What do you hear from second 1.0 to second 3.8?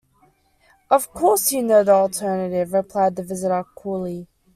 course you know the alternative,’ replied the visitor